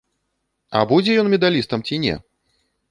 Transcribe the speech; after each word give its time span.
А 0.79 0.81
будзе 0.93 1.11
ён 1.25 1.31
медалістам 1.35 1.79
ці 1.89 2.05
не? 2.09 2.15